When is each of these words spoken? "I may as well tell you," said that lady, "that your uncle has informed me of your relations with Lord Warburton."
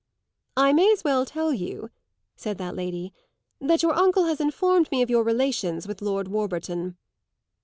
"I 0.57 0.73
may 0.73 0.91
as 0.91 1.03
well 1.03 1.27
tell 1.27 1.53
you," 1.53 1.91
said 2.35 2.57
that 2.57 2.75
lady, 2.75 3.13
"that 3.59 3.83
your 3.83 3.93
uncle 3.93 4.25
has 4.25 4.41
informed 4.41 4.89
me 4.89 5.03
of 5.03 5.11
your 5.11 5.21
relations 5.21 5.87
with 5.87 6.01
Lord 6.01 6.27
Warburton." 6.27 6.97